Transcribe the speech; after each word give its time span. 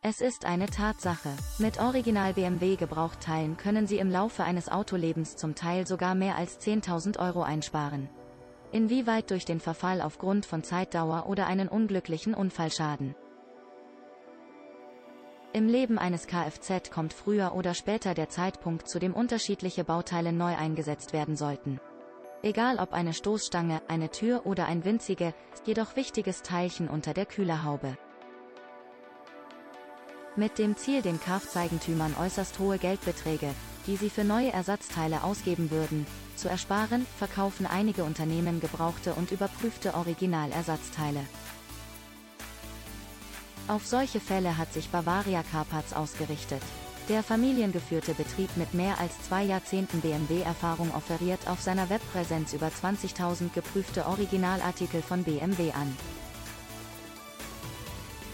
Es 0.00 0.20
ist 0.20 0.44
eine 0.44 0.66
Tatsache. 0.66 1.30
Mit 1.58 1.80
Original 1.80 2.32
BMW 2.34 2.76
Gebrauchteilen 2.76 3.56
können 3.56 3.88
Sie 3.88 3.98
im 3.98 4.12
Laufe 4.12 4.44
eines 4.44 4.68
Autolebens 4.68 5.34
zum 5.34 5.56
Teil 5.56 5.88
sogar 5.88 6.14
mehr 6.14 6.36
als 6.36 6.60
10.000 6.60 7.18
Euro 7.18 7.42
einsparen. 7.42 8.08
Inwieweit 8.70 9.28
durch 9.32 9.44
den 9.44 9.58
Verfall 9.58 10.00
aufgrund 10.00 10.46
von 10.46 10.62
Zeitdauer 10.62 11.26
oder 11.28 11.48
einen 11.48 11.66
unglücklichen 11.66 12.34
Unfallschaden. 12.34 13.16
Im 15.52 15.66
Leben 15.66 15.98
eines 15.98 16.28
Kfz 16.28 16.90
kommt 16.92 17.12
früher 17.12 17.56
oder 17.56 17.74
später 17.74 18.14
der 18.14 18.28
Zeitpunkt, 18.28 18.86
zu 18.86 19.00
dem 19.00 19.14
unterschiedliche 19.14 19.82
Bauteile 19.82 20.32
neu 20.32 20.54
eingesetzt 20.54 21.12
werden 21.12 21.34
sollten. 21.34 21.80
Egal 22.44 22.78
ob 22.78 22.92
eine 22.92 23.14
Stoßstange, 23.14 23.82
eine 23.88 24.10
Tür 24.10 24.46
oder 24.46 24.66
ein 24.66 24.84
winzige, 24.84 25.34
jedoch 25.66 25.96
wichtiges 25.96 26.42
Teilchen 26.42 26.88
unter 26.88 27.14
der 27.14 27.26
Kühlerhaube. 27.26 27.98
Mit 30.38 30.56
dem 30.56 30.76
Ziel, 30.76 31.02
den 31.02 31.18
Kfz-Eigentümern 31.18 32.14
äußerst 32.16 32.60
hohe 32.60 32.78
Geldbeträge, 32.78 33.52
die 33.88 33.96
sie 33.96 34.08
für 34.08 34.22
neue 34.22 34.52
Ersatzteile 34.52 35.24
ausgeben 35.24 35.72
würden, 35.72 36.06
zu 36.36 36.48
ersparen, 36.48 37.06
verkaufen 37.18 37.66
einige 37.66 38.04
Unternehmen 38.04 38.60
gebrauchte 38.60 39.14
und 39.14 39.32
überprüfte 39.32 39.94
Originalersatzteile. 39.94 41.24
Auf 43.66 43.84
solche 43.84 44.20
Fälle 44.20 44.56
hat 44.56 44.72
sich 44.72 44.90
Bavaria 44.90 45.42
Carparts 45.42 45.92
ausgerichtet. 45.92 46.62
Der 47.08 47.24
familiengeführte 47.24 48.14
Betrieb 48.14 48.56
mit 48.56 48.74
mehr 48.74 49.00
als 49.00 49.20
zwei 49.22 49.42
Jahrzehnten 49.42 50.02
BMW-Erfahrung 50.02 50.94
offeriert 50.94 51.48
auf 51.48 51.60
seiner 51.60 51.90
Webpräsenz 51.90 52.52
über 52.52 52.68
20.000 52.68 53.52
geprüfte 53.52 54.06
Originalartikel 54.06 55.02
von 55.02 55.24
BMW 55.24 55.72
an. 55.72 55.96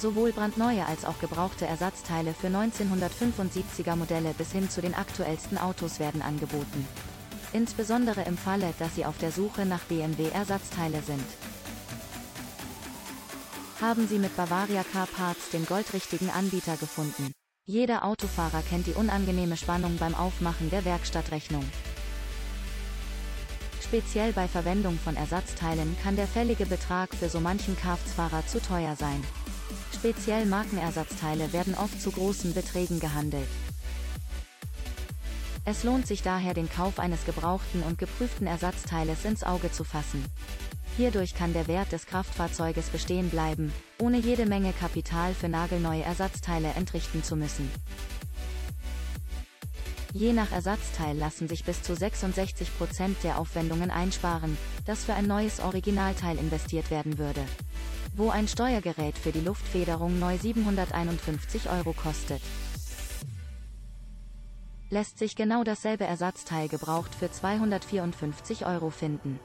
Sowohl 0.00 0.32
brandneue 0.32 0.86
als 0.86 1.04
auch 1.04 1.18
gebrauchte 1.18 1.66
Ersatzteile 1.66 2.34
für 2.34 2.48
1975er 2.48 3.96
Modelle 3.96 4.34
bis 4.36 4.52
hin 4.52 4.70
zu 4.70 4.80
den 4.80 4.94
aktuellsten 4.94 5.58
Autos 5.58 5.98
werden 5.98 6.22
angeboten. 6.22 6.86
Insbesondere 7.52 8.22
im 8.22 8.36
Falle, 8.36 8.72
dass 8.78 8.94
Sie 8.94 9.04
auf 9.04 9.18
der 9.18 9.32
Suche 9.32 9.66
nach 9.66 9.84
BMW-Ersatzteile 9.84 11.02
sind 11.02 11.24
haben 13.80 14.08
Sie 14.08 14.18
mit 14.18 14.36
Bavaria 14.36 14.82
Car 14.82 15.06
Parts 15.06 15.50
den 15.50 15.64
goldrichtigen 15.64 16.30
Anbieter 16.30 16.76
gefunden. 16.76 17.32
Jeder 17.64 18.04
Autofahrer 18.04 18.62
kennt 18.68 18.86
die 18.86 18.94
unangenehme 18.94 19.56
Spannung 19.56 19.96
beim 19.98 20.14
Aufmachen 20.14 20.70
der 20.70 20.84
Werkstattrechnung. 20.84 21.64
Speziell 23.80 24.32
bei 24.32 24.48
Verwendung 24.48 24.98
von 24.98 25.16
Ersatzteilen 25.16 25.96
kann 26.02 26.16
der 26.16 26.26
fällige 26.26 26.66
Betrag 26.66 27.14
für 27.14 27.28
so 27.28 27.40
manchen 27.40 27.76
Kfz-Fahrer 27.76 28.46
zu 28.46 28.60
teuer 28.60 28.96
sein. 28.96 29.22
Speziell 29.98 30.46
Markenersatzteile 30.46 31.52
werden 31.52 31.74
oft 31.74 32.00
zu 32.00 32.12
großen 32.12 32.54
Beträgen 32.54 33.00
gehandelt. 33.00 33.48
Es 35.64 35.82
lohnt 35.82 36.06
sich 36.06 36.22
daher 36.22 36.54
den 36.54 36.70
Kauf 36.70 37.00
eines 37.00 37.24
gebrauchten 37.24 37.82
und 37.82 37.98
geprüften 37.98 38.46
Ersatzteiles 38.46 39.24
ins 39.24 39.42
Auge 39.42 39.72
zu 39.72 39.82
fassen. 39.82 40.24
Hierdurch 40.96 41.34
kann 41.34 41.52
der 41.52 41.66
Wert 41.66 41.90
des 41.90 42.06
Kraftfahrzeuges 42.06 42.90
bestehen 42.90 43.28
bleiben, 43.28 43.72
ohne 43.98 44.18
jede 44.18 44.46
Menge 44.46 44.72
Kapital 44.72 45.34
für 45.34 45.48
nagelneue 45.48 46.04
Ersatzteile 46.04 46.68
entrichten 46.76 47.24
zu 47.24 47.34
müssen. 47.34 47.68
Je 50.12 50.32
nach 50.32 50.52
Ersatzteil 50.52 51.16
lassen 51.16 51.48
sich 51.48 51.64
bis 51.64 51.82
zu 51.82 51.94
66% 51.94 52.68
der 53.24 53.38
Aufwendungen 53.38 53.90
einsparen, 53.90 54.56
das 54.86 55.04
für 55.04 55.14
ein 55.14 55.26
neues 55.26 55.58
Originalteil 55.58 56.38
investiert 56.38 56.92
werden 56.92 57.18
würde. 57.18 57.44
Wo 58.16 58.30
ein 58.30 58.48
Steuergerät 58.48 59.16
für 59.16 59.32
die 59.32 59.40
Luftfederung 59.40 60.18
neu 60.18 60.36
751 60.36 61.70
Euro 61.70 61.92
kostet. 61.92 62.42
Lässt 64.90 65.18
sich 65.18 65.36
genau 65.36 65.64
dasselbe 65.64 66.04
Ersatzteil 66.04 66.68
gebraucht 66.68 67.14
für 67.14 67.30
254 67.30 68.66
Euro 68.66 68.90
finden. 68.90 69.38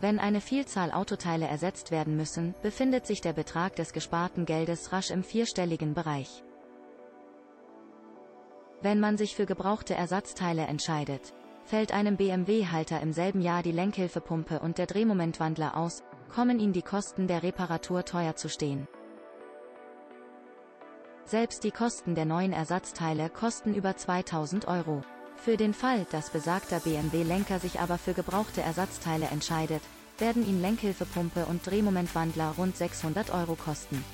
Wenn 0.00 0.18
eine 0.18 0.40
Vielzahl 0.40 0.90
Autoteile 0.90 1.46
ersetzt 1.46 1.92
werden 1.92 2.16
müssen, 2.16 2.54
befindet 2.62 3.06
sich 3.06 3.20
der 3.20 3.32
Betrag 3.32 3.76
des 3.76 3.92
gesparten 3.92 4.46
Geldes 4.46 4.92
rasch 4.92 5.10
im 5.10 5.22
vierstelligen 5.22 5.94
Bereich. 5.94 6.42
Wenn 8.80 8.98
man 8.98 9.16
sich 9.16 9.36
für 9.36 9.46
gebrauchte 9.46 9.94
Ersatzteile 9.94 10.66
entscheidet, 10.66 11.32
fällt 11.64 11.92
einem 11.92 12.16
BMW-Halter 12.16 13.00
im 13.00 13.12
selben 13.12 13.40
Jahr 13.40 13.62
die 13.62 13.70
Lenkhilfepumpe 13.70 14.58
und 14.58 14.78
der 14.78 14.86
Drehmomentwandler 14.86 15.76
aus, 15.76 16.02
kommen 16.34 16.58
Ihnen 16.58 16.72
die 16.72 16.82
Kosten 16.82 17.28
der 17.28 17.42
Reparatur 17.42 18.04
teuer 18.04 18.36
zu 18.36 18.48
stehen. 18.48 18.88
Selbst 21.24 21.62
die 21.64 21.70
Kosten 21.70 22.14
der 22.14 22.24
neuen 22.24 22.52
Ersatzteile 22.52 23.30
kosten 23.30 23.74
über 23.74 23.96
2000 23.96 24.66
Euro. 24.66 25.02
Für 25.36 25.56
den 25.56 25.74
Fall, 25.74 26.06
dass 26.10 26.30
besagter 26.30 26.80
BMW-Lenker 26.80 27.58
sich 27.58 27.80
aber 27.80 27.98
für 27.98 28.12
gebrauchte 28.12 28.60
Ersatzteile 28.60 29.26
entscheidet, 29.26 29.82
werden 30.18 30.46
ihn 30.46 30.60
Lenkhilfepumpe 30.60 31.46
und 31.46 31.66
Drehmomentwandler 31.66 32.54
rund 32.58 32.76
600 32.76 33.32
Euro 33.32 33.54
kosten. 33.54 34.04